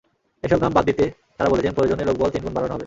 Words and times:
এসব 0.43 0.59
নাম 0.61 0.71
বাদ 0.73 0.83
দিতে 0.85 1.05
তাঁরা 1.37 1.49
বলেছেন, 1.51 1.71
প্রয়োজনে 1.73 2.03
লোকবল 2.05 2.29
তিন 2.29 2.41
গুণ 2.43 2.53
বাড়ানো 2.53 2.73
হবে। 2.73 2.79